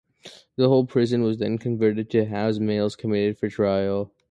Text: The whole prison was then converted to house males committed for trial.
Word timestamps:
The 0.55 0.67
whole 0.67 0.87
prison 0.87 1.21
was 1.21 1.37
then 1.37 1.59
converted 1.59 2.09
to 2.09 2.25
house 2.25 2.57
males 2.57 2.95
committed 2.95 3.37
for 3.37 3.49
trial. 3.49 4.11